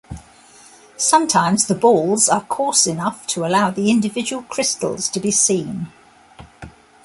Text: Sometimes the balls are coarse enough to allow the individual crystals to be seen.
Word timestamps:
Sometimes 0.97 1.67
the 1.67 1.75
balls 1.75 2.27
are 2.27 2.41
coarse 2.45 2.87
enough 2.87 3.27
to 3.27 3.45
allow 3.45 3.69
the 3.69 3.91
individual 3.91 4.41
crystals 4.41 5.07
to 5.09 5.19
be 5.19 5.29
seen. 5.29 5.91